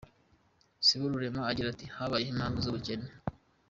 Siborurema 0.85 1.41
agira 1.51 1.67
ati 1.71 1.85
“Habayeho 1.95 2.31
impamvu 2.33 2.57
y’ubukene. 2.63 3.09